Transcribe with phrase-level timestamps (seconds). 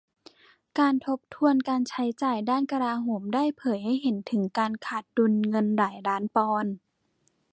[0.79, 6.73] การทบทวนการใช้จ่ายด้านกลาโหมได้เผยให้เห็นถึงการขาดดุลเงินหลายล้านปอนด์